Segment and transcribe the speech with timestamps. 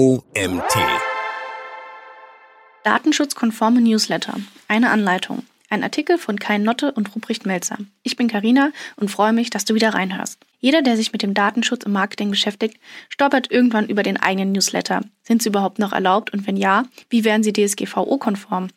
[0.00, 0.78] OMT.
[2.84, 4.32] Datenschutzkonforme Newsletter.
[4.66, 5.42] Eine Anleitung.
[5.68, 7.76] Ein Artikel von Kai Notte und Ruprecht Melzer.
[8.02, 10.38] Ich bin Karina und freue mich, dass du wieder reinhörst.
[10.58, 15.02] Jeder, der sich mit dem Datenschutz im Marketing beschäftigt, stolpert irgendwann über den eigenen Newsletter.
[15.22, 18.68] Sind sie überhaupt noch erlaubt und wenn ja, wie wären sie DSGVO-konform?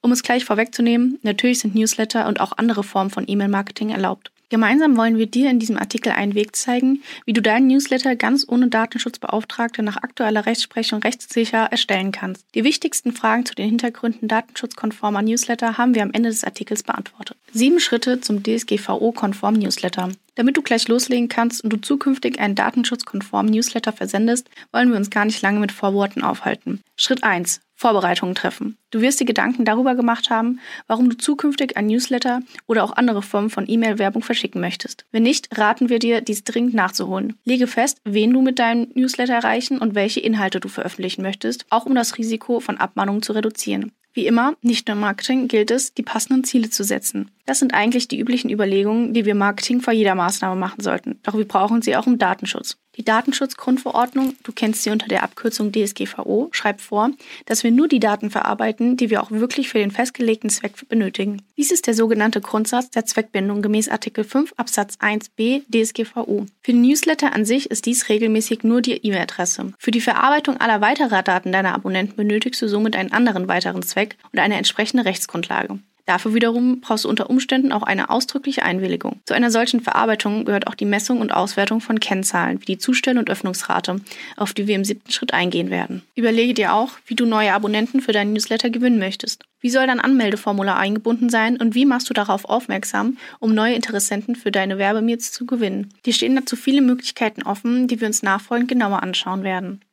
[0.00, 4.30] Um es gleich vorwegzunehmen, natürlich sind Newsletter und auch andere Formen von E-Mail-Marketing erlaubt.
[4.50, 8.46] Gemeinsam wollen wir dir in diesem Artikel einen Weg zeigen, wie du deinen Newsletter ganz
[8.48, 12.46] ohne Datenschutzbeauftragte nach aktueller Rechtsprechung rechtssicher erstellen kannst.
[12.54, 17.36] Die wichtigsten Fragen zu den Hintergründen datenschutzkonformer Newsletter haben wir am Ende des Artikels beantwortet.
[17.52, 20.12] Sieben Schritte zum DSGVO-konform Newsletter.
[20.34, 25.10] Damit du gleich loslegen kannst und du zukünftig einen datenschutzkonformen Newsletter versendest, wollen wir uns
[25.10, 26.80] gar nicht lange mit Vorworten aufhalten.
[26.96, 27.60] Schritt 1.
[27.78, 28.76] Vorbereitungen treffen.
[28.90, 33.22] Du wirst dir Gedanken darüber gemacht haben, warum du zukünftig ein Newsletter oder auch andere
[33.22, 35.06] Formen von E-Mail-Werbung verschicken möchtest.
[35.12, 37.38] Wenn nicht, raten wir dir, dies dringend nachzuholen.
[37.44, 41.86] Lege fest, wen du mit deinem Newsletter erreichen und welche Inhalte du veröffentlichen möchtest, auch
[41.86, 43.92] um das Risiko von Abmahnungen zu reduzieren.
[44.12, 47.30] Wie immer, nicht nur im Marketing gilt es, die passenden Ziele zu setzen.
[47.46, 51.20] Das sind eigentlich die üblichen Überlegungen, die wir Marketing vor jeder Maßnahme machen sollten.
[51.22, 52.76] Doch wir brauchen sie auch im Datenschutz.
[52.98, 57.10] Die Datenschutzgrundverordnung, du kennst sie unter der Abkürzung DSGVO, schreibt vor,
[57.46, 61.40] dass wir nur die Daten verarbeiten, die wir auch wirklich für den festgelegten Zweck benötigen.
[61.56, 66.46] Dies ist der sogenannte Grundsatz der Zweckbindung gemäß Artikel 5 Absatz 1b DSGVO.
[66.60, 69.72] Für den Newsletter an sich ist dies regelmäßig nur die E-Mail-Adresse.
[69.78, 74.16] Für die Verarbeitung aller weiterer Daten deiner Abonnenten benötigst du somit einen anderen weiteren Zweck
[74.32, 75.78] und eine entsprechende Rechtsgrundlage.
[76.08, 79.20] Dafür wiederum brauchst du unter Umständen auch eine ausdrückliche Einwilligung.
[79.26, 83.18] Zu einer solchen Verarbeitung gehört auch die Messung und Auswertung von Kennzahlen wie die Zustell-
[83.18, 84.00] und Öffnungsrate,
[84.38, 86.00] auf die wir im siebten Schritt eingehen werden.
[86.14, 89.44] Überlege dir auch, wie du neue Abonnenten für deinen Newsletter gewinnen möchtest.
[89.60, 94.34] Wie soll dein Anmeldeformular eingebunden sein und wie machst du darauf aufmerksam, um neue Interessenten
[94.34, 95.92] für deine Werbemails zu gewinnen?
[96.06, 99.84] Dir stehen dazu viele Möglichkeiten offen, die wir uns nachfolgend genauer anschauen werden.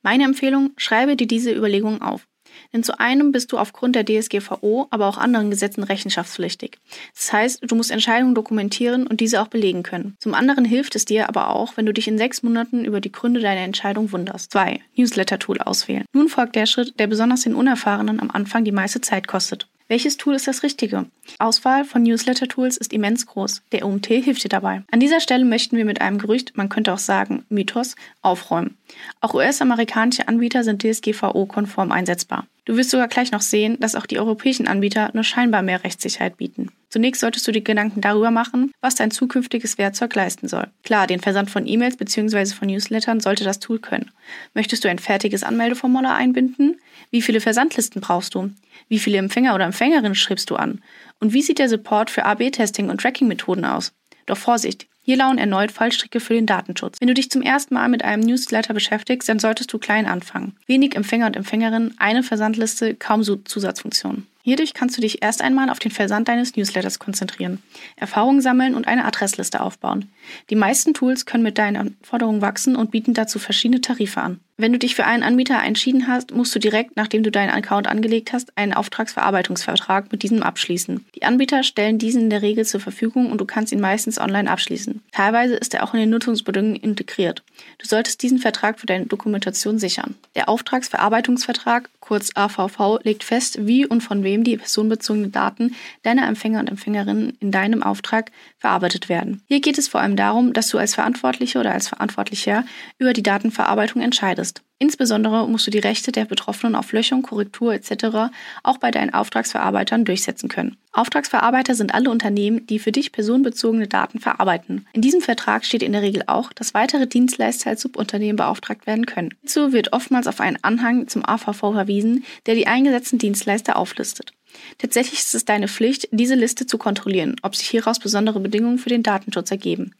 [0.00, 2.26] Meine Empfehlung, schreibe dir diese Überlegungen auf.
[2.72, 6.78] Denn zu einem bist du aufgrund der DSGVO, aber auch anderen Gesetzen rechenschaftspflichtig.
[7.14, 10.16] Das heißt, du musst Entscheidungen dokumentieren und diese auch belegen können.
[10.20, 13.12] Zum anderen hilft es dir aber auch, wenn du dich in sechs Monaten über die
[13.12, 14.52] Gründe deiner Entscheidung wunderst.
[14.52, 14.80] 2.
[14.96, 16.04] Newsletter-Tool auswählen.
[16.12, 19.66] Nun folgt der Schritt, der besonders den Unerfahrenen am Anfang die meiste Zeit kostet.
[19.90, 21.06] Welches Tool ist das richtige?
[21.38, 23.62] Auswahl von Newsletter-Tools ist immens groß.
[23.72, 24.82] Der OMT hilft dir dabei.
[24.90, 28.76] An dieser Stelle möchten wir mit einem Gerücht, man könnte auch sagen Mythos, aufräumen.
[29.22, 32.46] Auch US-amerikanische Anbieter sind DSGVO-konform einsetzbar.
[32.68, 36.36] Du wirst sogar gleich noch sehen, dass auch die europäischen Anbieter nur scheinbar mehr Rechtssicherheit
[36.36, 36.70] bieten.
[36.90, 40.66] Zunächst solltest du dir Gedanken darüber machen, was dein zukünftiges Werkzeug leisten soll.
[40.84, 42.44] Klar, den Versand von E-Mails bzw.
[42.52, 44.10] von Newslettern sollte das Tool können.
[44.52, 46.78] Möchtest du ein fertiges Anmeldeformular einbinden?
[47.10, 48.50] Wie viele Versandlisten brauchst du?
[48.88, 50.82] Wie viele Empfänger oder Empfängerinnen schreibst du an?
[51.20, 53.94] Und wie sieht der Support für AB-Testing und Tracking-Methoden aus?
[54.26, 57.00] Doch Vorsicht, hier lauern erneut Fallstricke für den Datenschutz.
[57.00, 60.54] Wenn du dich zum ersten Mal mit einem Newsletter beschäftigst, dann solltest du klein anfangen.
[60.66, 64.26] Wenig Empfänger und Empfängerinnen, eine Versandliste, kaum Zusatzfunktionen.
[64.42, 67.62] Hierdurch kannst du dich erst einmal auf den Versand deines Newsletters konzentrieren,
[67.96, 70.10] Erfahrungen sammeln und eine Adressliste aufbauen.
[70.50, 74.40] Die meisten Tools können mit deinen Anforderungen wachsen und bieten dazu verschiedene Tarife an.
[74.60, 77.86] Wenn du dich für einen Anbieter entschieden hast, musst du direkt, nachdem du deinen Account
[77.86, 81.06] angelegt hast, einen Auftragsverarbeitungsvertrag mit diesem abschließen.
[81.14, 84.50] Die Anbieter stellen diesen in der Regel zur Verfügung und du kannst ihn meistens online
[84.50, 85.00] abschließen.
[85.12, 87.44] Teilweise ist er auch in den Nutzungsbedingungen integriert.
[87.78, 90.16] Du solltest diesen Vertrag für deine Dokumentation sichern.
[90.34, 95.74] Der Auftragsverarbeitungsvertrag, kurz AVV, legt fest, wie und von wem die personenbezogenen Daten
[96.04, 99.42] deiner Empfänger und Empfängerinnen in deinem Auftrag verarbeitet werden.
[99.46, 102.64] Hier geht es vor allem darum, dass du als Verantwortliche oder als Verantwortlicher
[102.98, 104.62] über die Datenverarbeitung entscheidest.
[104.80, 108.30] Insbesondere musst du die Rechte der Betroffenen auf Löschung, Korrektur etc.
[108.62, 110.76] auch bei deinen Auftragsverarbeitern durchsetzen können.
[110.92, 114.86] Auftragsverarbeiter sind alle Unternehmen, die für dich personenbezogene Daten verarbeiten.
[114.92, 119.06] In diesem Vertrag steht in der Regel auch, dass weitere Dienstleister als Subunternehmen beauftragt werden
[119.06, 119.34] können.
[119.40, 124.32] Hierzu wird oftmals auf einen Anhang zum AVV verwiesen, der die eingesetzten Dienstleister auflistet.
[124.78, 128.88] Tatsächlich ist es deine Pflicht, diese Liste zu kontrollieren, ob sich hieraus besondere Bedingungen für
[128.88, 129.92] den Datenschutz ergeben.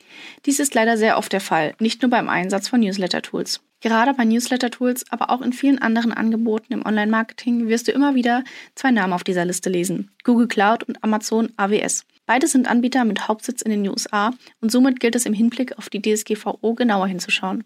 [0.47, 3.61] Dies ist leider sehr oft der Fall, nicht nur beim Einsatz von Newsletter-Tools.
[3.81, 8.43] Gerade bei Newsletter-Tools, aber auch in vielen anderen Angeboten im Online-Marketing wirst du immer wieder
[8.75, 10.11] zwei Namen auf dieser Liste lesen.
[10.25, 12.05] Google Cloud und Amazon AWS.
[12.27, 15.89] Beide sind Anbieter mit Hauptsitz in den USA und somit gilt es im Hinblick auf
[15.89, 17.65] die DSGVO genauer hinzuschauen.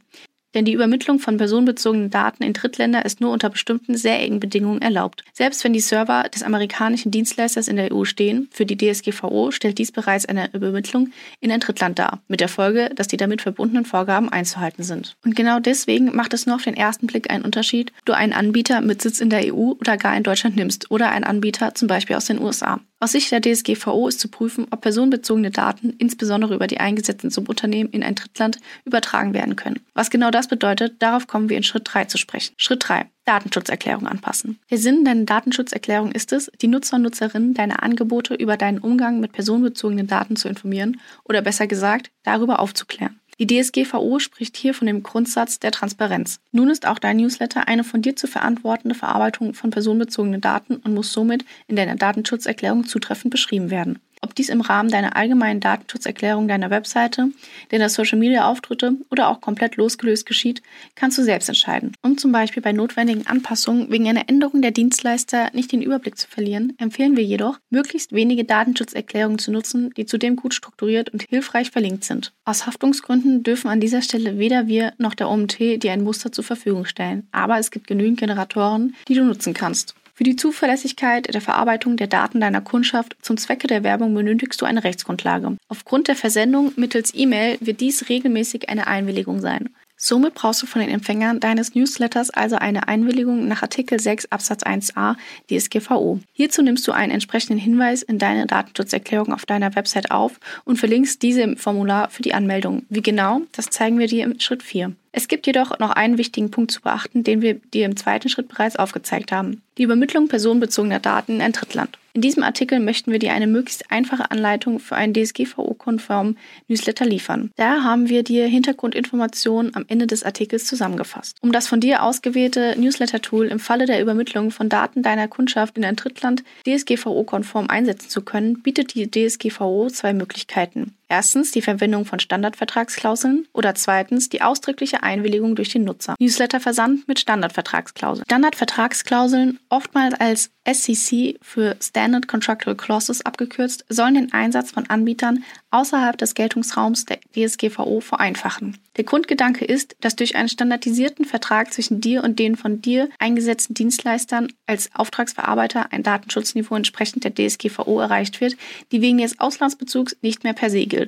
[0.55, 4.83] Denn die Übermittlung von personenbezogenen Daten in Drittländer ist nur unter bestimmten sehr engen Bedingungen
[4.83, 5.25] erlaubt.
[5.33, 9.79] Selbst wenn die Server des amerikanischen Dienstleisters in der EU stehen, für die DSGVO stellt
[9.79, 11.11] dies bereits eine Übermittlung
[11.41, 15.17] in ein Drittland dar, mit der Folge, dass die damit verbundenen Vorgaben einzuhalten sind.
[15.25, 18.33] Und genau deswegen macht es nur auf den ersten Blick einen Unterschied, ob du einen
[18.33, 21.89] Anbieter mit Sitz in der EU oder gar in Deutschland nimmst oder einen Anbieter zum
[21.89, 22.81] Beispiel aus den USA.
[23.03, 27.93] Aus Sicht der DSGVO ist zu prüfen, ob personenbezogene Daten, insbesondere über die eingesetzten Subunternehmen
[27.93, 29.81] in ein Drittland, übertragen werden können.
[29.93, 32.55] Was genau das bedeutet, darauf kommen wir in Schritt 3 zu sprechen.
[32.59, 33.07] Schritt 3.
[33.25, 34.61] Datenschutzerklärung anpassen.
[34.71, 39.19] Der Sinn deiner Datenschutzerklärung ist es, die Nutzer und Nutzerinnen deiner Angebote über deinen Umgang
[39.19, 43.19] mit personenbezogenen Daten zu informieren oder besser gesagt, darüber aufzuklären.
[43.39, 46.39] Die DSGVO spricht hier von dem Grundsatz der Transparenz.
[46.53, 50.95] Nun ist auch dein Newsletter eine von dir zu verantwortende Verarbeitung von personenbezogenen Daten und
[50.95, 53.99] muss somit in deiner Datenschutzerklärung zutreffend beschrieben werden.
[54.25, 57.33] Ob dies im Rahmen deiner allgemeinen Datenschutzerklärung deiner Webseite,
[57.71, 60.63] deiner Social-Media-Auftritte oder auch komplett losgelöst geschieht,
[60.95, 61.93] kannst du selbst entscheiden.
[62.03, 66.29] Um zum Beispiel bei notwendigen Anpassungen wegen einer Änderung der Dienstleister nicht den Überblick zu
[66.29, 71.73] verlieren, empfehlen wir jedoch, möglichst wenige Datenschutzerklärungen zu nutzen, die zudem gut strukturiert und hilfreich
[71.73, 72.33] verlinkt sind.
[72.45, 76.45] Aus Haftungsgründen dürfen an dieser Stelle weder wir noch der OMT dir ein Muster zur
[76.45, 79.97] Verfügung stellen, aber es gibt genügend Generatoren, die du nutzen kannst.
[80.15, 84.67] Für die Zuverlässigkeit der Verarbeitung der Daten deiner Kundschaft zum Zwecke der Werbung benötigst du
[84.67, 85.57] eine Rechtsgrundlage.
[85.69, 89.71] Aufgrund der Versendung mittels E-Mail wird dies regelmäßig eine Einwilligung sein.
[89.97, 94.65] Somit brauchst du von den Empfängern deines Newsletters also eine Einwilligung nach Artikel 6 Absatz
[94.65, 95.15] 1a
[95.49, 96.19] DSGVO.
[96.33, 101.23] Hierzu nimmst du einen entsprechenden Hinweis in deine Datenschutzerklärung auf deiner Website auf und verlinkst
[101.23, 102.83] diese im Formular für die Anmeldung.
[102.89, 104.93] Wie genau, das zeigen wir dir im Schritt 4.
[105.13, 108.49] Es gibt jedoch noch einen wichtigen Punkt zu beachten, den wir dir im zweiten Schritt
[108.49, 109.63] bereits aufgezeigt haben.
[109.77, 111.99] Die Übermittlung personenbezogener Daten in ein Drittland.
[112.15, 116.37] In diesem Artikel möchten wir dir eine möglichst einfache Anleitung für einen DSGVO-konformen
[116.69, 117.51] Newsletter liefern.
[117.57, 121.39] Daher haben wir dir Hintergrundinformationen am Ende des Artikels zusammengefasst.
[121.41, 125.87] Um das von dir ausgewählte Newsletter-Tool im Falle der Übermittlung von Daten deiner Kundschaft in
[125.87, 130.95] ein Drittland DSGVO-konform einsetzen zu können, bietet die DSGVO zwei Möglichkeiten.
[131.13, 136.15] Erstens die Verwendung von Standardvertragsklauseln oder zweitens die ausdrückliche Einwilligung durch den Nutzer.
[136.19, 138.25] Newsletterversand mit Standardvertragsklauseln.
[138.25, 146.17] Standardvertragsklauseln, oftmals als SCC für Standard Contractual Clauses abgekürzt, sollen den Einsatz von Anbietern außerhalb
[146.17, 148.79] des Geltungsraums der DSGVO vereinfachen.
[148.97, 153.75] Der Grundgedanke ist, dass durch einen standardisierten Vertrag zwischen dir und den von dir eingesetzten
[153.75, 158.57] Dienstleistern als Auftragsverarbeiter ein Datenschutzniveau entsprechend der DSGVO erreicht wird,
[158.93, 161.02] die wegen des Auslandsbezugs nicht mehr per se gilt.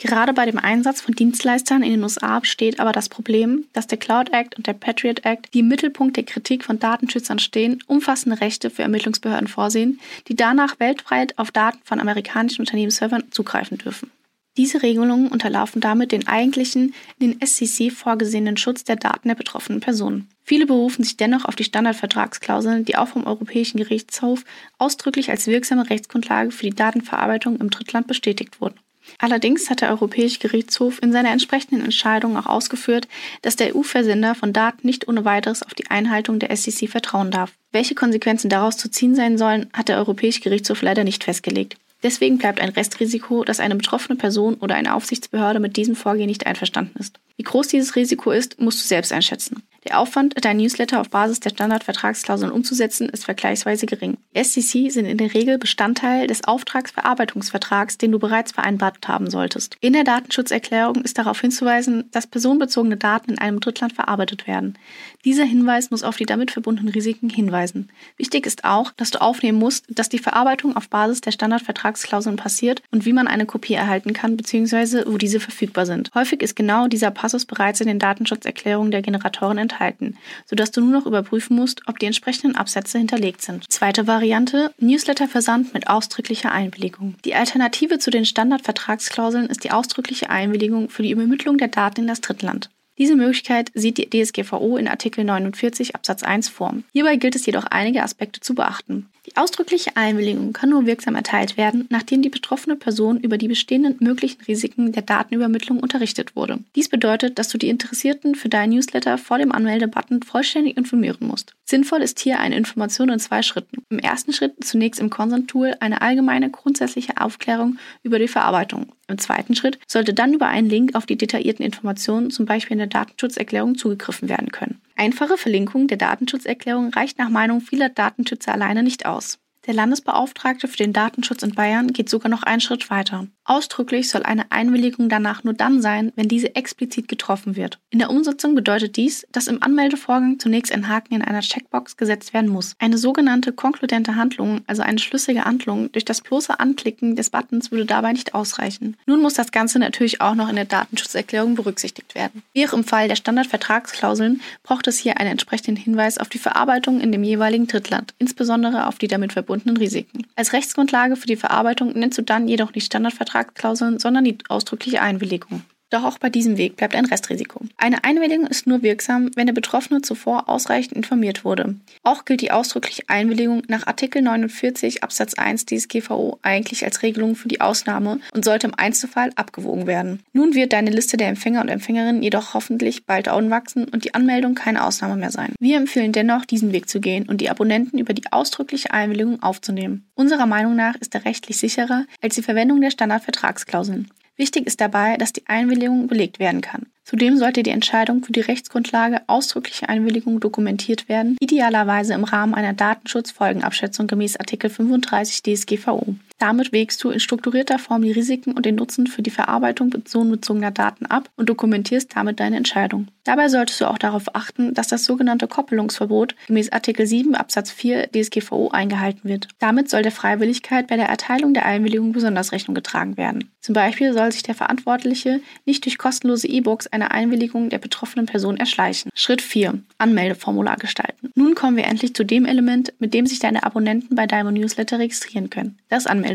[0.00, 3.98] Gerade bei dem Einsatz von Dienstleistern in den USA besteht aber das Problem, dass der
[3.98, 8.40] Cloud Act und der Patriot Act, die im Mittelpunkt der Kritik von Datenschützern stehen, umfassende
[8.40, 14.10] Rechte für Ermittlungsbehörden vorsehen, die danach weltweit auf Daten von amerikanischen Unternehmensservern zugreifen dürfen.
[14.56, 19.80] Diese Regelungen unterlaufen damit den eigentlichen in den SCC vorgesehenen Schutz der Daten der betroffenen
[19.80, 20.28] Personen.
[20.44, 24.44] Viele berufen sich dennoch auf die Standardvertragsklauseln, die auch vom Europäischen Gerichtshof
[24.78, 28.80] ausdrücklich als wirksame Rechtsgrundlage für die Datenverarbeitung im Drittland bestätigt wurden.
[29.18, 33.08] Allerdings hat der Europäische Gerichtshof in seiner entsprechenden Entscheidung auch ausgeführt,
[33.42, 37.52] dass der EU-Versender von Daten nicht ohne weiteres auf die Einhaltung der SEC vertrauen darf.
[37.72, 41.76] Welche Konsequenzen daraus zu ziehen sein sollen, hat der Europäische Gerichtshof leider nicht festgelegt.
[42.02, 46.46] Deswegen bleibt ein Restrisiko, dass eine betroffene Person oder eine Aufsichtsbehörde mit diesem Vorgehen nicht
[46.46, 47.18] einverstanden ist.
[47.36, 49.62] Wie groß dieses Risiko ist, musst du selbst einschätzen.
[49.88, 54.18] Der Aufwand, dein Newsletter auf Basis der Standardvertragsklauseln umzusetzen, ist vergleichsweise gering.
[54.34, 59.76] SCC sind in der Regel Bestandteil des Auftragsverarbeitungsvertrags, den du bereits vereinbart haben solltest.
[59.80, 64.76] In der Datenschutzerklärung ist darauf hinzuweisen, dass personenbezogene Daten in einem Drittland verarbeitet werden.
[65.24, 67.88] Dieser Hinweis muss auf die damit verbundenen Risiken hinweisen.
[68.18, 72.82] Wichtig ist auch, dass du aufnehmen musst, dass die Verarbeitung auf Basis der Standardvertragsklauseln passiert
[72.90, 75.04] und wie man eine Kopie erhalten kann bzw.
[75.06, 76.10] wo diese verfügbar sind.
[76.14, 80.80] Häufig ist genau dieser Passus bereits in den Datenschutzerklärungen der Generatoren enthalten enthalten, sodass du
[80.80, 83.70] nur noch überprüfen musst, ob die entsprechenden Absätze hinterlegt sind.
[83.70, 87.14] Zweite Variante, Newsletterversand mit ausdrücklicher Einwilligung.
[87.24, 92.06] Die Alternative zu den Standardvertragsklauseln ist die ausdrückliche Einwilligung für die Übermittlung der Daten in
[92.06, 92.70] das Drittland.
[92.98, 96.74] Diese Möglichkeit sieht die DSGVO in Artikel 49 Absatz 1 vor.
[96.92, 99.08] Hierbei gilt es jedoch einige Aspekte zu beachten.
[99.26, 103.96] Die ausdrückliche Einwilligung kann nur wirksam erteilt werden, nachdem die betroffene Person über die bestehenden
[104.00, 106.58] möglichen Risiken der Datenübermittlung unterrichtet wurde.
[106.74, 111.54] Dies bedeutet, dass du die Interessierten für deinen Newsletter vor dem Anmeldebutton vollständig informieren musst.
[111.64, 113.84] Sinnvoll ist hier eine Information in zwei Schritten.
[113.90, 118.92] Im ersten Schritt zunächst im Consent-Tool eine allgemeine grundsätzliche Aufklärung über die Verarbeitung.
[119.06, 122.78] Im zweiten Schritt sollte dann über einen Link auf die detaillierten Informationen, zum Beispiel in
[122.78, 124.80] der Datenschutzerklärung, zugegriffen werden können.
[125.00, 129.38] Einfache Verlinkung der Datenschutzerklärung reicht nach Meinung vieler Datenschützer alleine nicht aus.
[129.66, 133.26] Der Landesbeauftragte für den Datenschutz in Bayern geht sogar noch einen Schritt weiter.
[133.44, 137.78] Ausdrücklich soll eine Einwilligung danach nur dann sein, wenn diese explizit getroffen wird.
[137.90, 142.32] In der Umsetzung bedeutet dies, dass im Anmeldevorgang zunächst ein Haken in einer Checkbox gesetzt
[142.32, 142.76] werden muss.
[142.78, 147.86] Eine sogenannte konkludente Handlung, also eine schlüssige Handlung, durch das bloße Anklicken des Buttons würde
[147.86, 148.96] dabei nicht ausreichen.
[149.06, 152.42] Nun muss das Ganze natürlich auch noch in der Datenschutzerklärung berücksichtigt werden.
[152.52, 157.00] Wie auch im Fall der Standardvertragsklauseln braucht es hier einen entsprechenden Hinweis auf die Verarbeitung
[157.00, 160.26] in dem jeweiligen Drittland, insbesondere auf die damit verbundenen Risiken.
[160.36, 165.00] Als Rechtsgrundlage für die Verarbeitung nennst du dann jedoch nicht Standardvertragsklauseln, Vertragsklauseln, sondern die ausdrückliche
[165.00, 165.62] Einwilligung.
[165.90, 167.62] Doch auch bei diesem Weg bleibt ein Restrisiko.
[167.76, 171.74] Eine Einwilligung ist nur wirksam, wenn der Betroffene zuvor ausreichend informiert wurde.
[172.04, 177.48] Auch gilt die ausdrückliche Einwilligung nach Artikel 49 Absatz 1 DSGVO eigentlich als Regelung für
[177.48, 180.20] die Ausnahme und sollte im Einzelfall abgewogen werden.
[180.32, 184.54] Nun wird deine Liste der Empfänger und Empfängerinnen jedoch hoffentlich bald anwachsen und die Anmeldung
[184.54, 185.54] keine Ausnahme mehr sein.
[185.58, 190.06] Wir empfehlen dennoch, diesen Weg zu gehen und die Abonnenten über die ausdrückliche Einwilligung aufzunehmen.
[190.14, 194.08] Unserer Meinung nach ist er rechtlich sicherer als die Verwendung der Standardvertragsklauseln.
[194.36, 196.86] Wichtig ist dabei, dass die Einwilligung belegt werden kann.
[197.04, 202.72] Zudem sollte die Entscheidung für die Rechtsgrundlage ausdrückliche Einwilligung dokumentiert werden, idealerweise im Rahmen einer
[202.72, 206.14] Datenschutzfolgenabschätzung gemäß Artikel 35 DSGVO.
[206.40, 210.70] Damit wägst du in strukturierter Form die Risiken und den Nutzen für die Verarbeitung personenbezogener
[210.70, 213.08] Daten ab und dokumentierst damit deine Entscheidung.
[213.24, 218.08] Dabei solltest du auch darauf achten, dass das sogenannte Koppelungsverbot gemäß Artikel 7 Absatz 4
[218.10, 219.48] DSGVO eingehalten wird.
[219.58, 223.50] Damit soll der Freiwilligkeit bei der Erteilung der Einwilligung besonders Rechnung getragen werden.
[223.60, 228.56] Zum Beispiel soll sich der Verantwortliche nicht durch kostenlose E-Books eine Einwilligung der betroffenen Person
[228.56, 229.10] erschleichen.
[229.14, 229.78] Schritt 4.
[229.98, 231.30] Anmeldeformular gestalten.
[231.34, 234.98] Nun kommen wir endlich zu dem Element, mit dem sich deine Abonnenten bei Diamond Newsletter
[234.98, 235.78] registrieren können.
[235.90, 236.29] Das Anmeldeformular.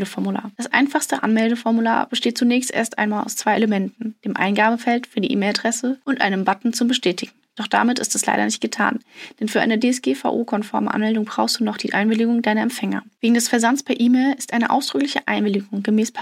[0.56, 5.98] Das einfachste Anmeldeformular besteht zunächst erst einmal aus zwei Elementen, dem Eingabefeld für die E-Mail-Adresse
[6.04, 7.32] und einem Button zum Bestätigen.
[7.56, 9.00] Doch damit ist es leider nicht getan,
[9.40, 13.02] denn für eine DSGVO-konforme Anmeldung brauchst du noch die Einwilligung deiner Empfänger.
[13.20, 16.12] Wegen des Versands per E-Mail ist eine ausdrückliche Einwilligung gemäß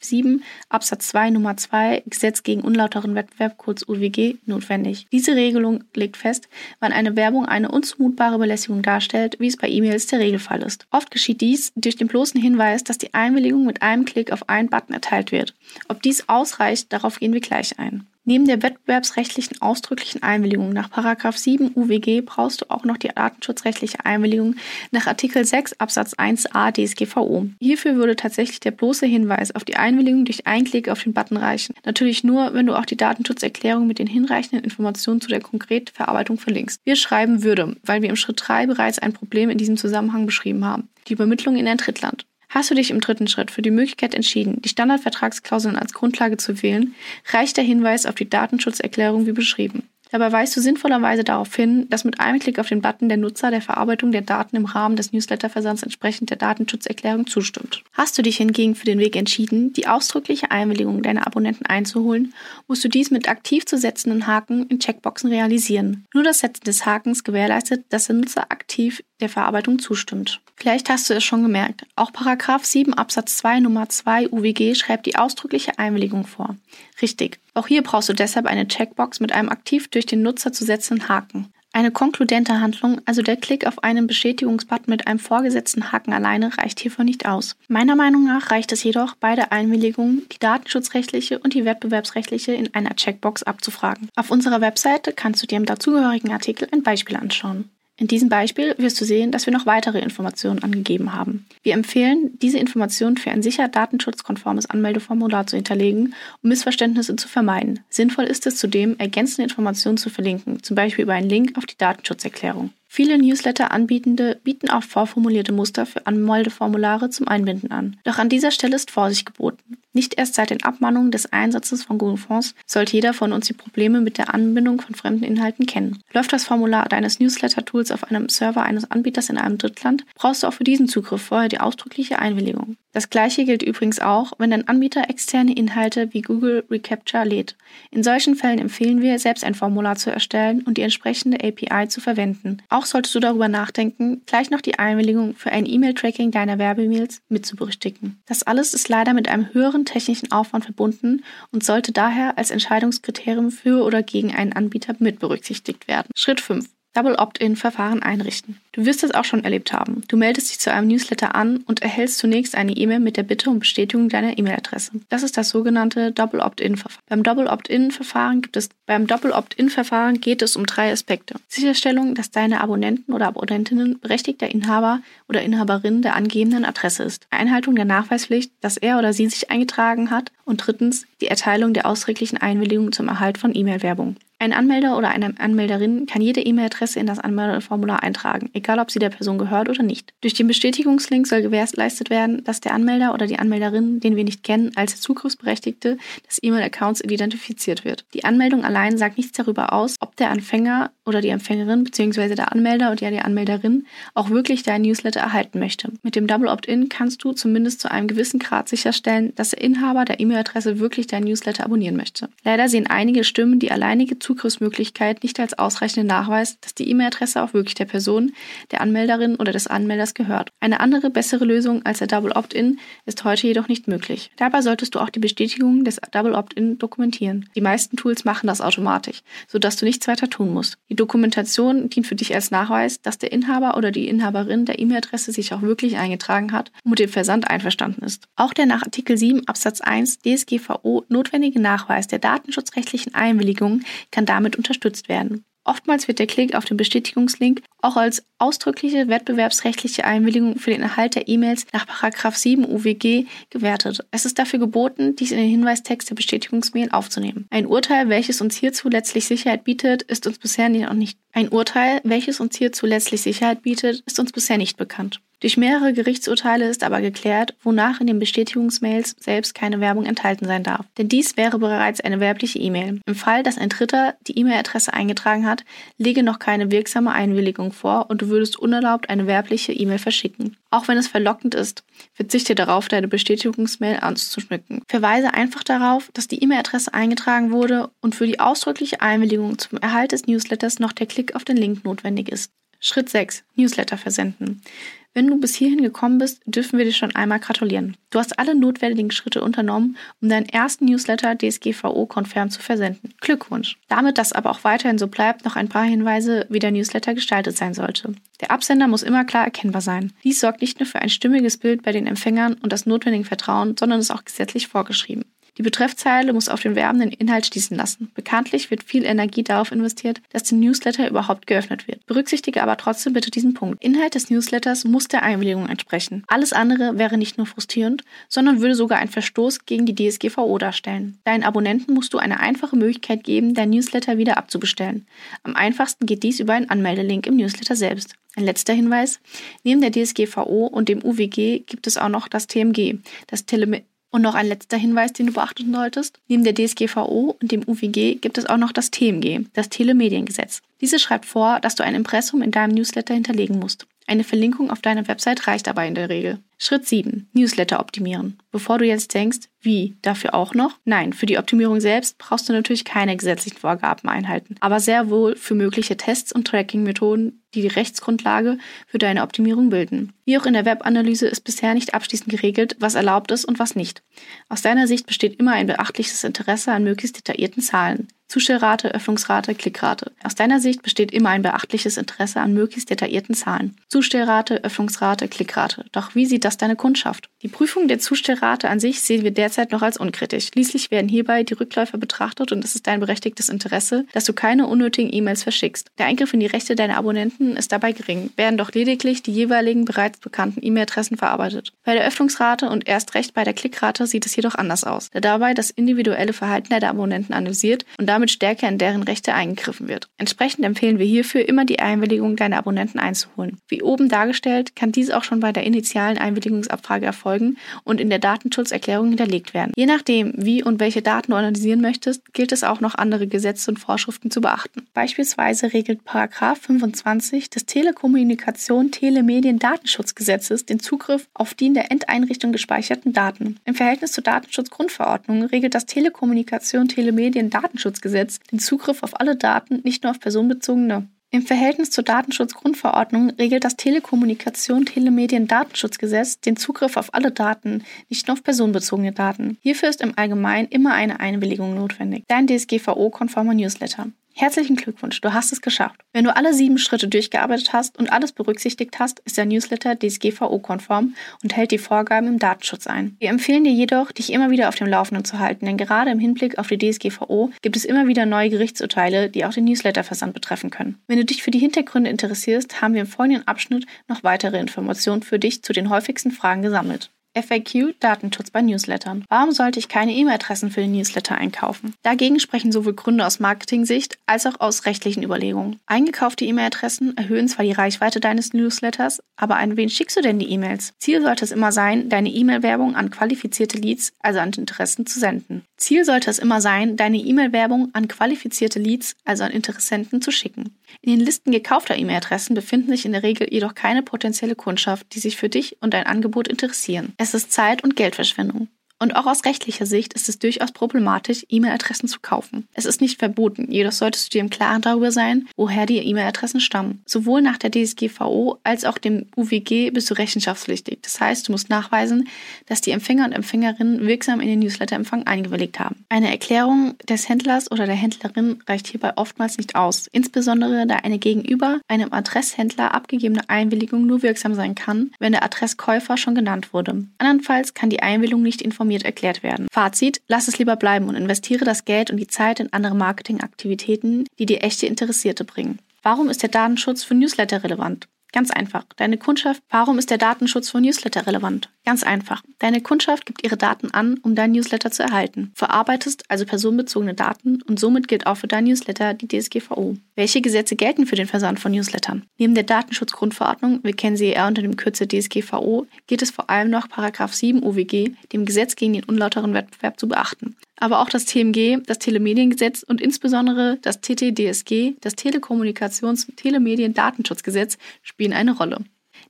[0.00, 5.06] 7 Absatz 2 Nummer 2 Gesetz gegen unlauteren Wettbewerb kurz UWG notwendig.
[5.12, 6.48] Diese Regelung legt fest,
[6.80, 10.86] wann eine Werbung eine unzumutbare Belästigung darstellt, wie es bei E-Mails der Regelfall ist.
[10.90, 14.70] Oft geschieht dies durch den bloßen Hinweis, dass die Einwilligung mit einem Klick auf einen
[14.70, 15.54] Button erteilt wird.
[15.88, 18.06] Ob dies ausreicht, darauf gehen wir gleich ein.
[18.30, 20.88] Neben der wettbewerbsrechtlichen ausdrücklichen Einwilligung nach
[21.36, 24.54] 7 UWG brauchst du auch noch die datenschutzrechtliche Einwilligung
[24.92, 27.48] nach Artikel 6 Absatz 1a DSGVO.
[27.58, 31.38] Hierfür würde tatsächlich der bloße Hinweis auf die Einwilligung durch einen Klick auf den Button
[31.38, 31.74] reichen.
[31.84, 36.38] Natürlich nur, wenn du auch die Datenschutzerklärung mit den hinreichenden Informationen zu der konkreten Verarbeitung
[36.38, 36.80] verlinkst.
[36.84, 40.64] Wir schreiben würde, weil wir im Schritt 3 bereits ein Problem in diesem Zusammenhang beschrieben
[40.64, 40.88] haben.
[41.08, 42.26] Die Übermittlung in ein Drittland.
[42.50, 46.62] Hast du dich im dritten Schritt für die Möglichkeit entschieden, die Standardvertragsklauseln als Grundlage zu
[46.62, 46.94] wählen,
[47.32, 49.88] reicht der Hinweis auf die Datenschutzerklärung wie beschrieben.
[50.10, 53.52] Dabei weist du sinnvollerweise darauf hin, dass mit einem Klick auf den Button der Nutzer
[53.52, 57.84] der Verarbeitung der Daten im Rahmen des Newsletterversands entsprechend der Datenschutzerklärung zustimmt.
[57.92, 62.34] Hast du dich hingegen für den Weg entschieden, die ausdrückliche Einwilligung deiner Abonnenten einzuholen,
[62.66, 66.04] musst du dies mit aktiv zu setzenden Haken in Checkboxen realisieren.
[66.12, 70.40] Nur das Setzen des Hakens gewährleistet, dass der Nutzer aktiv der Verarbeitung zustimmt.
[70.56, 71.86] Vielleicht hast du es schon gemerkt.
[71.96, 76.56] Auch Paragraph 7 Absatz 2 Nummer 2 UWG schreibt die ausdrückliche Einwilligung vor.
[77.00, 77.38] Richtig.
[77.54, 81.08] Auch hier brauchst du deshalb eine Checkbox mit einem aktiv durch den Nutzer zu setzenden
[81.08, 81.52] Haken.
[81.72, 86.80] Eine konkludente Handlung, also der Klick auf einen Bestätigungsbutton mit einem vorgesetzten Haken alleine, reicht
[86.80, 87.54] hierfür nicht aus.
[87.68, 92.96] Meiner Meinung nach reicht es jedoch, beide Einwilligungen, die datenschutzrechtliche und die wettbewerbsrechtliche, in einer
[92.96, 94.08] Checkbox abzufragen.
[94.16, 97.70] Auf unserer Webseite kannst du dir im dazugehörigen Artikel ein Beispiel anschauen.
[98.00, 101.44] In diesem Beispiel wirst du sehen, dass wir noch weitere Informationen angegeben haben.
[101.62, 107.80] Wir empfehlen, diese Informationen für ein sicher datenschutzkonformes Anmeldeformular zu hinterlegen, um Missverständnisse zu vermeiden.
[107.90, 111.76] Sinnvoll ist es zudem, ergänzende Informationen zu verlinken, zum Beispiel über einen Link auf die
[111.76, 112.70] Datenschutzerklärung.
[112.88, 117.98] Viele Newsletter-Anbietende bieten auch vorformulierte Muster für Anmeldeformulare zum Einbinden an.
[118.04, 119.76] Doch an dieser Stelle ist Vorsicht geboten.
[119.92, 123.54] Nicht erst seit den Abmahnungen des Einsatzes von Google Fonds sollte jeder von uns die
[123.54, 125.98] Probleme mit der Anbindung von fremden Inhalten kennen.
[126.12, 130.46] Läuft das Formular deines Newsletter-Tools auf einem Server eines Anbieters in einem Drittland, brauchst du
[130.46, 132.76] auch für diesen Zugriff vorher die ausdrückliche Einwilligung.
[132.92, 137.56] Das gleiche gilt übrigens auch, wenn dein Anbieter externe Inhalte wie Google Recapture lädt.
[137.90, 142.00] In solchen Fällen empfehlen wir, selbst ein Formular zu erstellen und die entsprechende API zu
[142.00, 142.62] verwenden.
[142.68, 148.20] Auch solltest du darüber nachdenken, gleich noch die Einwilligung für ein E-Mail-Tracking deiner Werbemails mitzuberücksichtigen.
[148.26, 153.50] Das alles ist leider mit einem höheren technischen Aufwand verbunden und sollte daher als Entscheidungskriterium
[153.52, 156.08] für oder gegen einen Anbieter mitberücksichtigt werden.
[156.16, 156.68] Schritt 5.
[156.92, 158.58] Double Opt-in-Verfahren einrichten.
[158.72, 160.02] Du wirst es auch schon erlebt haben.
[160.08, 163.50] Du meldest dich zu einem Newsletter an und erhältst zunächst eine E-Mail mit der Bitte
[163.50, 164.92] um Bestätigung deiner E-Mail-Adresse.
[165.08, 167.02] Das ist das sogenannte Double Opt-in-Verfahren.
[167.08, 171.36] Beim Double Opt-in-Verfahren gibt es beim Double Opt-in-Verfahren geht es um drei Aspekte.
[171.46, 177.26] Sicherstellung, dass deine Abonnenten oder Abonnentinnen berechtigter Inhaber oder Inhaberin der angegebenen Adresse ist.
[177.30, 181.86] Einhaltung der Nachweispflicht, dass er oder sie sich eingetragen hat und drittens die Erteilung der
[181.86, 184.16] ausdrücklichen Einwilligung zum Erhalt von E-Mail-Werbung.
[184.42, 188.98] Ein Anmelder oder eine Anmelderin kann jede E-Mail-Adresse in das Anmeldeformular eintragen, egal ob sie
[188.98, 190.14] der Person gehört oder nicht.
[190.22, 194.42] Durch den Bestätigungslink soll gewährleistet werden, dass der Anmelder oder die Anmelderin, den wir nicht
[194.42, 198.06] kennen, als Zugriffsberechtigte des E-Mail-Accounts identifiziert wird.
[198.14, 202.34] Die Anmeldung allein sagt nichts darüber aus, ob der Anfänger oder die Empfängerin bzw.
[202.36, 205.92] der Anmelder oder die Anmelderin auch wirklich dein Newsletter erhalten möchte.
[206.02, 210.04] Mit dem Double Opt-in kannst du zumindest zu einem gewissen Grad sicherstellen, dass der Inhaber
[210.04, 212.28] der E-Mail-Adresse wirklich dein Newsletter abonnieren möchte.
[212.44, 217.52] Leider sehen einige Stimmen die alleinige Zugriffsmöglichkeit nicht als ausreichenden Nachweis, dass die E-Mail-Adresse auch
[217.52, 218.32] wirklich der Person,
[218.70, 220.52] der Anmelderin oder des Anmelders gehört.
[220.60, 224.30] Eine andere, bessere Lösung als der Double Opt-in ist heute jedoch nicht möglich.
[224.36, 227.48] Dabei solltest du auch die Bestätigung des Double Opt-in dokumentieren.
[227.56, 230.78] Die meisten Tools machen das automatisch, sodass du nichts weiter tun musst.
[230.88, 235.32] Die Dokumentation dient für dich als Nachweis, dass der Inhaber oder die Inhaberin der E-Mail-Adresse
[235.32, 238.28] sich auch wirklich eingetragen hat und mit dem Versand einverstanden ist.
[238.36, 243.80] Auch der nach Artikel 7 Absatz 1 DSGVO notwendige Nachweis der datenschutzrechtlichen Einwilligung
[244.12, 245.44] kann kann damit unterstützt werden.
[245.64, 251.14] Oftmals wird der Klick auf den Bestätigungslink auch als ausdrückliche wettbewerbsrechtliche Einwilligung für den Erhalt
[251.14, 251.86] der E-Mails nach
[252.34, 254.00] 7 UWG gewertet.
[254.10, 257.46] Es ist dafür geboten, dies in den Hinweistext der Bestätigungsmail aufzunehmen.
[257.50, 261.18] Ein Urteil, welches uns hierzu letztlich Sicherheit bietet, ist uns bisher noch nicht.
[261.32, 265.20] Ein Urteil, welches uns hierzu letztlich Sicherheit bietet, ist uns bisher nicht bekannt.
[265.40, 270.62] Durch mehrere Gerichtsurteile ist aber geklärt, wonach in den Bestätigungsmails selbst keine Werbung enthalten sein
[270.62, 270.84] darf.
[270.98, 273.00] Denn dies wäre bereits eine werbliche E-Mail.
[273.06, 275.64] Im Fall, dass ein Dritter die E-Mail-Adresse eingetragen hat,
[275.96, 280.58] lege noch keine wirksame Einwilligung vor und du würdest unerlaubt eine werbliche E-Mail verschicken.
[280.70, 284.82] Auch wenn es verlockend ist, verzichte darauf, deine Bestätigungsmail anzuschmücken.
[284.88, 290.12] Verweise einfach darauf, dass die E-Mail-Adresse eingetragen wurde und für die ausdrückliche Einwilligung zum Erhalt
[290.12, 292.52] des Newsletters noch der Klick auf den Link notwendig ist.
[292.82, 293.44] Schritt 6.
[293.56, 294.62] Newsletter versenden.
[295.12, 297.96] Wenn du bis hierhin gekommen bist, dürfen wir dir schon einmal gratulieren.
[298.10, 303.12] Du hast alle notwendigen Schritte unternommen, um deinen ersten Newsletter DSGVO-konform zu versenden.
[303.20, 303.76] Glückwunsch.
[303.88, 307.56] Damit das aber auch weiterhin so bleibt, noch ein paar Hinweise, wie der Newsletter gestaltet
[307.56, 308.14] sein sollte.
[308.40, 310.12] Der Absender muss immer klar erkennbar sein.
[310.22, 313.76] Dies sorgt nicht nur für ein stimmiges Bild bei den Empfängern und das notwendige Vertrauen,
[313.76, 315.24] sondern ist auch gesetzlich vorgeschrieben.
[315.60, 318.10] Die Betreffzeile muss auf den werbenden Inhalt schließen lassen.
[318.14, 322.06] Bekanntlich wird viel Energie darauf investiert, dass der Newsletter überhaupt geöffnet wird.
[322.06, 323.84] Berücksichtige aber trotzdem bitte diesen Punkt.
[323.84, 326.24] Inhalt des Newsletters muss der Einwilligung entsprechen.
[326.28, 331.18] Alles andere wäre nicht nur frustrierend, sondern würde sogar einen Verstoß gegen die DSGVO darstellen.
[331.24, 335.06] Deinen Abonnenten musst du eine einfache Möglichkeit geben, dein Newsletter wieder abzubestellen.
[335.42, 338.14] Am einfachsten geht dies über einen Anmeldelink im Newsletter selbst.
[338.34, 339.20] Ein letzter Hinweis.
[339.62, 344.22] Neben der DSGVO und dem UWG gibt es auch noch das TMG, das Tele und
[344.22, 346.18] noch ein letzter Hinweis, den du beachten solltest.
[346.28, 350.62] Neben der DSGVO und dem UWG gibt es auch noch das TMG, das Telemediengesetz.
[350.80, 353.86] Diese schreibt vor, dass du ein Impressum in deinem Newsletter hinterlegen musst.
[354.06, 356.38] Eine Verlinkung auf deiner Website reicht aber in der Regel.
[356.62, 357.26] Schritt 7.
[357.32, 358.36] Newsletter optimieren.
[358.52, 360.78] Bevor du jetzt denkst, wie, dafür auch noch?
[360.84, 365.36] Nein, für die Optimierung selbst brauchst du natürlich keine gesetzlichen Vorgaben einhalten, aber sehr wohl
[365.36, 370.12] für mögliche Tests und Tracking-Methoden, die die Rechtsgrundlage für deine Optimierung bilden.
[370.26, 373.74] Wie auch in der Webanalyse ist bisher nicht abschließend geregelt, was erlaubt ist und was
[373.74, 374.02] nicht.
[374.50, 378.08] Aus deiner Sicht besteht immer ein beachtliches Interesse an möglichst detaillierten Zahlen.
[378.30, 380.12] Zustellrate, Öffnungsrate, Klickrate.
[380.22, 383.74] Aus deiner Sicht besteht immer ein beachtliches Interesse an möglichst detaillierten Zahlen.
[383.88, 385.84] Zustellrate, Öffnungsrate, Klickrate.
[385.90, 387.28] Doch wie sieht das deine Kundschaft?
[387.42, 390.48] Die Prüfung der Zustellrate an sich sehen wir derzeit noch als unkritisch.
[390.48, 394.66] Schließlich werden hierbei die Rückläufer betrachtet und es ist dein berechtigtes Interesse, dass du keine
[394.66, 395.90] unnötigen E-Mails verschickst.
[395.98, 399.84] Der Eingriff in die Rechte deiner Abonnenten ist dabei gering, werden doch lediglich die jeweiligen
[399.84, 401.72] bereits bekannten E-Mail-Adressen verarbeitet.
[401.84, 405.20] Bei der Öffnungsrate und erst recht bei der Klickrate sieht es jedoch anders aus, da
[405.20, 410.08] dabei das individuelle Verhalten der Abonnenten analysiert und damit stärker in deren Rechte eingegriffen wird.
[410.18, 413.58] Entsprechend empfehlen wir hierfür immer die Einwilligung deiner Abonnenten einzuholen.
[413.68, 418.18] Wie oben dargestellt, kann dies auch schon bei der initialen Einwilligungsabfrage erfolgen und in der
[418.18, 419.72] Datenschutzerklärung hinterlegt werden.
[419.76, 423.70] Je nachdem, wie und welche Daten du analysieren möchtest, gilt es auch noch andere Gesetze
[423.70, 424.86] und Vorschriften zu beachten.
[424.94, 433.12] Beispielsweise regelt 25 des Telekommunikation Telemedien Datenschutzgesetzes den Zugriff auf die in der Endeinrichtung gespeicherten
[433.12, 433.56] Daten.
[433.64, 439.80] Im Verhältnis zur Datenschutzgrundverordnung regelt das Telekommunikation Telemedien Datenschutzgesetz Gesetz den Zugriff auf alle Daten,
[439.84, 441.08] nicht nur auf personenbezogene.
[441.32, 448.26] Im Verhältnis zur Datenschutzgrundverordnung regelt das Telekommunikation Telemedien Datenschutzgesetz den Zugriff auf alle Daten, nicht
[448.26, 449.56] nur auf personenbezogene Daten.
[449.60, 452.24] Hierfür ist im Allgemeinen immer eine Einwilligung notwendig.
[452.26, 454.08] Dein DSGVO-konformer Newsletter.
[454.40, 456.00] Herzlichen Glückwunsch, du hast es geschafft.
[456.14, 461.14] Wenn du alle sieben Schritte durchgearbeitet hast und alles berücksichtigt hast, ist der Newsletter DSGVO-konform
[461.42, 463.16] und hält die Vorgaben im Datenschutz ein.
[463.18, 466.18] Wir empfehlen dir jedoch, dich immer wieder auf dem Laufenden zu halten, denn gerade im
[466.18, 470.70] Hinblick auf die DSGVO gibt es immer wieder neue Gerichtsurteile, die auch den Newsletterversand betreffen
[470.70, 470.98] können.
[471.06, 475.22] Wenn du dich für die Hintergründe interessierst, haben wir im folgenden Abschnitt noch weitere Informationen
[475.22, 477.10] für dich zu den häufigsten Fragen gesammelt.
[477.34, 479.24] FAQ Datenschutz bei Newslettern.
[479.28, 481.94] Warum sollte ich keine E-Mail-Adressen für den Newsletter einkaufen?
[482.02, 485.78] Dagegen sprechen sowohl Gründe aus Marketing-Sicht als auch aus rechtlichen Überlegungen.
[485.86, 490.50] Eingekaufte E-Mail-Adressen erhöhen zwar die Reichweite deines Newsletters, aber an wen schickst du denn die
[490.50, 490.92] E-Mails?
[490.98, 495.64] Ziel sollte es immer sein, deine E-Mail-Werbung an qualifizierte Leads, also an Interessen, zu senden.
[495.76, 500.76] Ziel sollte es immer sein, deine E-Mail-Werbung an qualifizierte Leads, also an Interessenten, zu schicken.
[501.02, 505.20] In den Listen gekaufter E-Mail-Adressen befinden sich in der Regel jedoch keine potenzielle Kundschaft, die
[505.20, 507.14] sich für dich und dein Angebot interessieren.
[507.16, 508.68] Es ist Zeit- und Geldverschwendung.
[509.02, 512.68] Und auch aus rechtlicher Sicht ist es durchaus problematisch, E-Mail-Adressen zu kaufen.
[512.74, 516.60] Es ist nicht verboten, jedoch solltest du dir im Klaren darüber sein, woher die E-Mail-Adressen
[516.60, 517.02] stammen.
[517.06, 520.98] Sowohl nach der DSGVO als auch dem UWG bist du rechenschaftspflichtig.
[521.00, 522.28] Das heißt, du musst nachweisen,
[522.66, 526.04] dass die Empfänger und Empfängerinnen wirksam in den Newsletter-Empfang eingewilligt haben.
[526.10, 531.18] Eine Erklärung des Händlers oder der Händlerin reicht hierbei oftmals nicht aus, insbesondere da eine
[531.18, 537.06] gegenüber einem Adresshändler abgegebene Einwilligung nur wirksam sein kann, wenn der Adresskäufer schon genannt wurde.
[537.16, 539.68] Andernfalls kann die Einwilligung nicht informiert informiert erklärt werden.
[539.70, 544.26] Fazit, lass es lieber bleiben und investiere das Geld und die Zeit in andere Marketingaktivitäten,
[544.38, 545.78] die dir echte Interessierte bringen.
[546.02, 548.08] Warum ist der Datenschutz für Newsletter relevant?
[548.32, 548.84] Ganz einfach.
[548.96, 551.68] Deine Kundschaft, warum ist der Datenschutz von Newsletter relevant?
[551.84, 552.42] Ganz einfach.
[552.58, 555.50] Deine Kundschaft gibt ihre Daten an, um dein Newsletter zu erhalten.
[555.54, 559.96] Verarbeitest also personenbezogene Daten und somit gilt auch für dein Newsletter die DSGVO.
[560.14, 562.24] Welche Gesetze gelten für den Versand von Newslettern?
[562.38, 566.70] Neben der Datenschutzgrundverordnung, wir kennen sie eher unter dem Kürzel DSGVO, gilt es vor allem
[566.70, 566.88] noch
[567.30, 571.98] 7 UWG, dem Gesetz gegen den unlauteren Wettbewerb, zu beachten aber auch das TMG, das
[571.98, 578.78] Telemediengesetz und insbesondere das TTDSG, das Telekommunikations- und Telemediendatenschutzgesetz, spielen eine Rolle.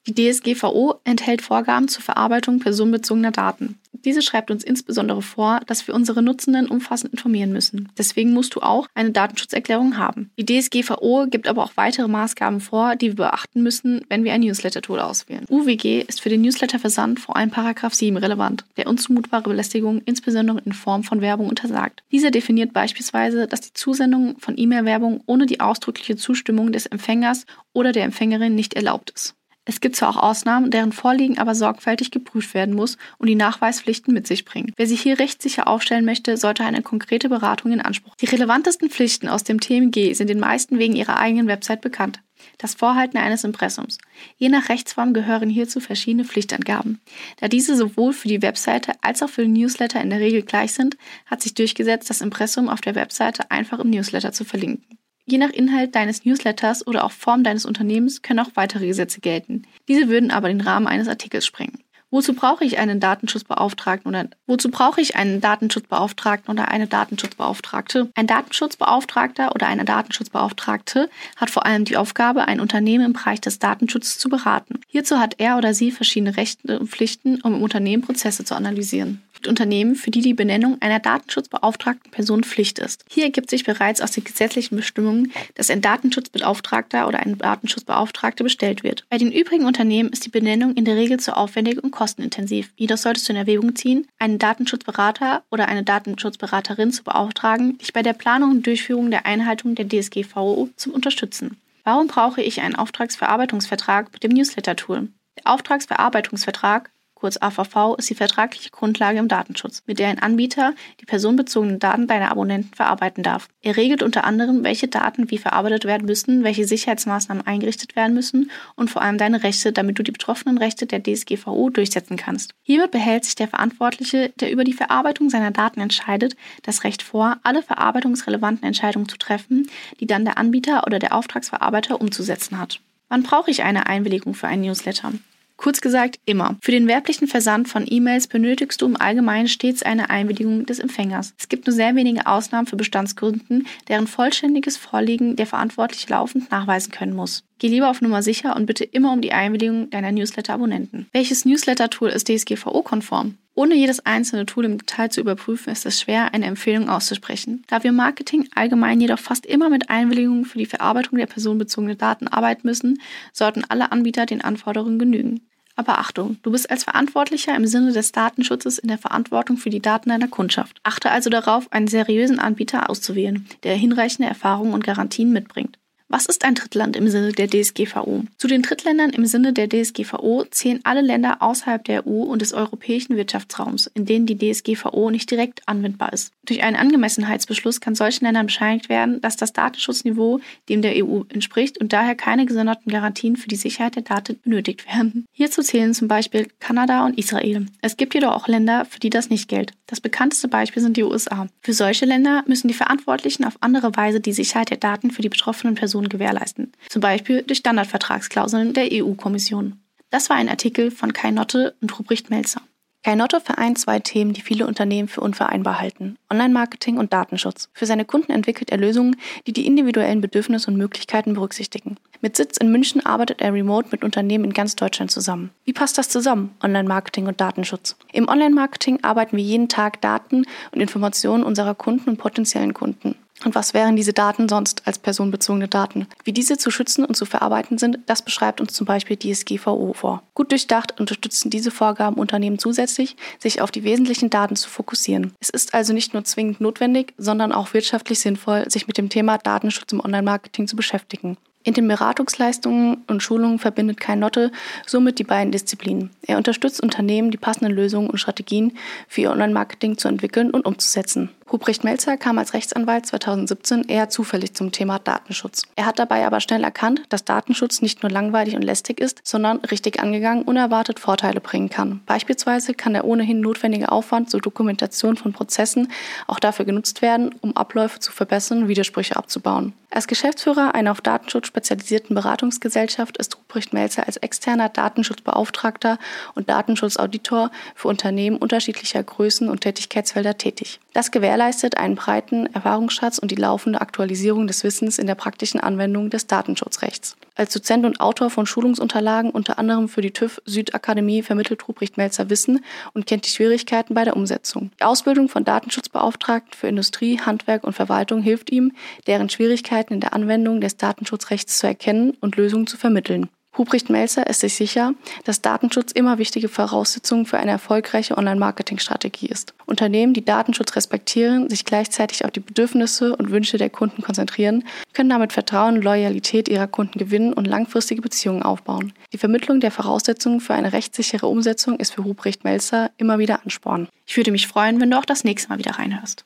[0.07, 3.79] Die DSGVO enthält Vorgaben zur Verarbeitung personenbezogener Daten.
[4.05, 7.91] Diese schreibt uns insbesondere vor, dass wir unsere Nutzenden umfassend informieren müssen.
[7.99, 10.31] Deswegen musst du auch eine Datenschutzerklärung haben.
[10.39, 14.41] Die DSGVO gibt aber auch weitere Maßgaben vor, die wir beachten müssen, wenn wir ein
[14.41, 15.45] Newsletter-Tool auswählen.
[15.51, 20.73] UWG ist für den Newsletter-Versand vor allem Paragraph 7 relevant, der unzumutbare Belästigung insbesondere in
[20.73, 22.03] Form von Werbung untersagt.
[22.11, 27.93] Dieser definiert beispielsweise, dass die Zusendung von E-Mail-Werbung ohne die ausdrückliche Zustimmung des Empfängers oder
[27.93, 29.35] der Empfängerin nicht erlaubt ist.
[29.71, 34.13] Es gibt zwar auch Ausnahmen, deren Vorliegen aber sorgfältig geprüft werden muss und die Nachweispflichten
[34.13, 34.73] mit sich bringen.
[34.77, 38.17] Wer sich hier rechtssicher aufstellen möchte, sollte eine konkrete Beratung in Anspruch.
[38.17, 42.21] Die relevantesten Pflichten aus dem TMG sind den meisten wegen ihrer eigenen Website bekannt.
[42.59, 43.99] Das Vorhalten eines Impressums.
[44.37, 47.01] Je nach Rechtsform gehören hierzu verschiedene Pflichtangaben.
[47.39, 50.73] Da diese sowohl für die Webseite als auch für den Newsletter in der Regel gleich
[50.73, 54.99] sind, hat sich durchgesetzt, das Impressum auf der Webseite einfach im Newsletter zu verlinken.
[55.31, 59.63] Je nach Inhalt deines Newsletters oder auch Form deines Unternehmens können auch weitere Gesetze gelten.
[59.87, 61.79] Diese würden aber den Rahmen eines Artikels sprengen.
[62.11, 68.11] Wozu brauche ich einen Datenschutzbeauftragten oder wozu brauche ich einen Datenschutzbeauftragten oder eine Datenschutzbeauftragte?
[68.17, 73.61] Ein Datenschutzbeauftragter oder eine Datenschutzbeauftragte hat vor allem die Aufgabe, ein Unternehmen im Bereich des
[73.61, 74.81] Datenschutzes zu beraten.
[74.89, 79.23] Hierzu hat er oder sie verschiedene Rechte und Pflichten, um im Unternehmen Prozesse zu analysieren
[79.41, 83.07] gibt Unternehmen, für die die Benennung einer datenschutzbeauftragten Person Pflicht ist.
[83.09, 88.83] Hier ergibt sich bereits aus den gesetzlichen Bestimmungen, dass ein Datenschutzbeauftragter oder eine Datenschutzbeauftragte bestellt
[88.83, 89.07] wird.
[89.09, 92.71] Bei den übrigen Unternehmen ist die Benennung in der Regel zu aufwendig und kostenintensiv.
[92.77, 98.03] Jedoch solltest du in Erwägung ziehen, einen Datenschutzberater oder eine Datenschutzberaterin zu beauftragen, dich bei
[98.03, 101.57] der Planung und Durchführung der Einhaltung der DSGVO zu unterstützen.
[101.83, 105.09] Warum brauche ich einen Auftragsverarbeitungsvertrag mit dem Newsletter-Tool?
[105.39, 111.05] Der Auftragsverarbeitungsvertrag kurz AVV, ist die vertragliche Grundlage im Datenschutz, mit der ein Anbieter die
[111.05, 113.49] personenbezogenen Daten deiner Abonnenten verarbeiten darf.
[113.61, 118.51] Er regelt unter anderem, welche Daten wie verarbeitet werden müssen, welche Sicherheitsmaßnahmen eingerichtet werden müssen
[118.75, 122.53] und vor allem deine Rechte, damit du die betroffenen Rechte der DSGVO durchsetzen kannst.
[122.63, 127.37] Hiermit behält sich der Verantwortliche, der über die Verarbeitung seiner Daten entscheidet, das Recht vor,
[127.43, 129.69] alle verarbeitungsrelevanten Entscheidungen zu treffen,
[130.01, 132.81] die dann der Anbieter oder der Auftragsverarbeiter umzusetzen hat.
[133.11, 135.13] Wann brauche ich eine Einwilligung für einen Newsletter?
[135.61, 136.57] Kurz gesagt, immer.
[136.63, 141.35] Für den werblichen Versand von E-Mails benötigst du im Allgemeinen stets eine Einwilligung des Empfängers.
[141.39, 146.93] Es gibt nur sehr wenige Ausnahmen für Bestandskunden, deren vollständiges Vorliegen der Verantwortliche laufend nachweisen
[146.93, 147.45] können muss.
[147.59, 151.09] Geh lieber auf Nummer sicher und bitte immer um die Einwilligung deiner Newsletter-Abonnenten.
[151.13, 153.37] Welches Newsletter-Tool ist DSGVO-konform?
[153.55, 157.65] Ohne jedes einzelne Tool im Detail zu überprüfen, ist es schwer, eine Empfehlung auszusprechen.
[157.67, 162.29] Da wir Marketing allgemein jedoch fast immer mit Einwilligungen für die Verarbeitung der personenbezogenen Daten
[162.29, 163.03] arbeiten müssen,
[163.35, 165.50] sollten alle Anbieter den Anforderungen genügen.
[165.81, 169.81] Aber Achtung, du bist als Verantwortlicher im Sinne des Datenschutzes in der Verantwortung für die
[169.81, 170.79] Daten deiner Kundschaft.
[170.83, 175.79] Achte also darauf, einen seriösen Anbieter auszuwählen, der hinreichende Erfahrungen und Garantien mitbringt.
[176.13, 178.25] Was ist ein Drittland im Sinne der DSGVO?
[178.37, 182.53] Zu den Drittländern im Sinne der DSGVO zählen alle Länder außerhalb der EU und des
[182.53, 186.33] europäischen Wirtschaftsraums, in denen die DSGVO nicht direkt anwendbar ist.
[186.45, 191.79] Durch einen Angemessenheitsbeschluss kann solchen Ländern bescheinigt werden, dass das Datenschutzniveau dem der EU entspricht
[191.79, 195.27] und daher keine gesonderten Garantien für die Sicherheit der Daten benötigt werden.
[195.31, 197.67] Hierzu zählen zum Beispiel Kanada und Israel.
[197.83, 199.75] Es gibt jedoch auch Länder, für die das nicht gilt.
[199.87, 201.47] Das bekannteste Beispiel sind die USA.
[201.61, 205.29] Für solche Länder müssen die Verantwortlichen auf andere Weise die Sicherheit der Daten für die
[205.29, 209.81] betroffenen Personen Personen gewährleisten, zum Beispiel durch Standardvertragsklauseln der EU-Kommission.
[210.11, 212.63] Das war ein Artikel von Kai Notte und Ruprecht Melzer.
[213.03, 217.71] Kai Notte vereint zwei Themen, die viele Unternehmen für unvereinbar halten: Online-Marketing und Datenschutz.
[217.73, 221.97] Für seine Kunden entwickelt er Lösungen, die die individuellen Bedürfnisse und Möglichkeiten berücksichtigen.
[222.21, 225.51] Mit Sitz in München arbeitet er remote mit Unternehmen in ganz Deutschland zusammen.
[225.65, 227.97] Wie passt das zusammen, Online-Marketing und Datenschutz?
[228.13, 233.15] Im Online-Marketing arbeiten wir jeden Tag Daten und Informationen unserer Kunden und potenziellen Kunden.
[233.45, 236.07] Und was wären diese Daten sonst als personenbezogene Daten?
[236.25, 239.95] Wie diese zu schützen und zu verarbeiten sind, das beschreibt uns zum Beispiel die SGVO
[239.95, 240.23] vor.
[240.35, 245.33] Gut durchdacht unterstützen diese Vorgaben Unternehmen zusätzlich, sich auf die wesentlichen Daten zu fokussieren.
[245.41, 249.39] Es ist also nicht nur zwingend notwendig, sondern auch wirtschaftlich sinnvoll, sich mit dem Thema
[249.39, 251.39] Datenschutz im Online-Marketing zu beschäftigen.
[251.63, 254.51] In den Beratungsleistungen und Schulungen verbindet Kai Notte
[254.87, 256.09] somit die beiden Disziplinen.
[256.23, 261.29] Er unterstützt Unternehmen, die passenden Lösungen und Strategien für ihr Online-Marketing zu entwickeln und umzusetzen.
[261.53, 265.65] Ruprecht Melzer kam als Rechtsanwalt 2017 eher zufällig zum Thema Datenschutz.
[265.75, 269.59] Er hat dabei aber schnell erkannt, dass Datenschutz nicht nur langweilig und lästig ist, sondern
[269.59, 272.03] richtig angegangen unerwartet Vorteile bringen kann.
[272.07, 275.91] Beispielsweise kann der ohnehin notwendige Aufwand zur Dokumentation von Prozessen
[276.29, 279.73] auch dafür genutzt werden, um Abläufe zu verbessern und Widersprüche abzubauen.
[279.93, 285.99] Als Geschäftsführer einer auf Datenschutz spezialisierten Beratungsgesellschaft ist Ruprecht Melzer als externer Datenschutzbeauftragter
[286.37, 290.79] und Datenschutzauditor für Unternehmen unterschiedlicher Größen und Tätigkeitsfelder tätig.
[290.93, 296.11] Das gewährleistet einen breiten Erfahrungsschatz und die laufende Aktualisierung des Wissens in der praktischen Anwendung
[296.11, 297.17] des Datenschutzrechts.
[297.37, 302.29] Als Dozent und Autor von Schulungsunterlagen unter anderem für die TÜV Südakademie vermittelt Ruprecht Melzer
[302.29, 304.73] Wissen und kennt die Schwierigkeiten bei der Umsetzung.
[304.81, 308.73] Die Ausbildung von Datenschutzbeauftragten für Industrie, Handwerk und Verwaltung hilft ihm,
[309.07, 313.29] deren Schwierigkeiten in der Anwendung des Datenschutzrechts zu erkennen und Lösungen zu vermitteln.
[313.59, 319.55] Hubricht Melzer ist sich sicher, dass Datenschutz immer wichtige Voraussetzung für eine erfolgreiche Online-Marketing-Strategie ist.
[319.67, 325.11] Unternehmen, die Datenschutz respektieren, sich gleichzeitig auf die Bedürfnisse und Wünsche der Kunden konzentrieren, können
[325.11, 328.93] damit Vertrauen und Loyalität ihrer Kunden gewinnen und langfristige Beziehungen aufbauen.
[329.13, 333.89] Die Vermittlung der Voraussetzungen für eine rechtssichere Umsetzung ist für Hubricht Melzer immer wieder Ansporn.
[334.07, 336.25] Ich würde mich freuen, wenn du auch das nächste Mal wieder reinhörst.